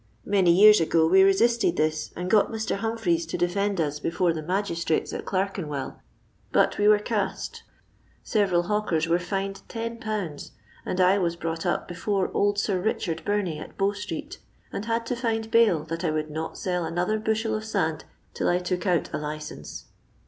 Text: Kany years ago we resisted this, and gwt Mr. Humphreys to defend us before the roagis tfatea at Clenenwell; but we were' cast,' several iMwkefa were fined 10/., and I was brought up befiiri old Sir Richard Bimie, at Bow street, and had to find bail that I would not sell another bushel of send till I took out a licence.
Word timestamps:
Kany 0.27 0.57
years 0.57 0.81
ago 0.81 1.05
we 1.05 1.21
resisted 1.21 1.77
this, 1.77 2.09
and 2.15 2.31
gwt 2.31 2.49
Mr. 2.49 2.77
Humphreys 2.77 3.27
to 3.27 3.37
defend 3.37 3.79
us 3.79 3.99
before 3.99 4.33
the 4.33 4.41
roagis 4.41 4.83
tfatea 4.83 5.15
at 5.19 5.25
Clenenwell; 5.25 5.99
but 6.51 6.79
we 6.79 6.87
were' 6.87 6.97
cast,' 7.13 7.61
several 8.23 8.63
iMwkefa 8.63 9.05
were 9.05 9.19
fined 9.19 9.61
10/., 9.69 10.49
and 10.87 10.99
I 10.99 11.19
was 11.19 11.35
brought 11.35 11.67
up 11.67 11.87
befiiri 11.87 12.31
old 12.33 12.57
Sir 12.57 12.81
Richard 12.81 13.21
Bimie, 13.23 13.59
at 13.61 13.77
Bow 13.77 13.91
street, 13.91 14.39
and 14.73 14.85
had 14.85 15.05
to 15.05 15.15
find 15.15 15.51
bail 15.51 15.83
that 15.83 16.03
I 16.03 16.09
would 16.09 16.31
not 16.31 16.57
sell 16.57 16.83
another 16.83 17.19
bushel 17.19 17.53
of 17.53 17.63
send 17.63 18.05
till 18.33 18.49
I 18.49 18.57
took 18.57 18.87
out 18.87 19.13
a 19.13 19.19
licence. 19.19 19.85